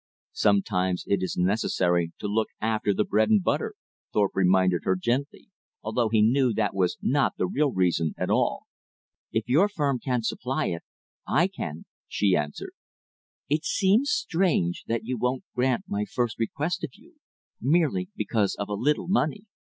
[0.33, 3.75] "Sometimes it is necessary to look after the bread and butter,"
[4.11, 5.49] Thorpe reminded her gently,
[5.83, 8.63] although he knew that was not the real reason at all.
[9.31, 10.81] "If your firm can't supply it,
[11.27, 12.73] I can," she answered.
[13.47, 17.17] "It seems strange that you won't grant my first request of you,
[17.61, 19.43] merely because of a little money."